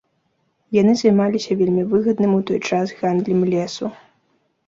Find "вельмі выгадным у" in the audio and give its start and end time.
1.59-2.41